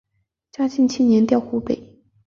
[0.51, 1.79] 嘉庆七年调湖北。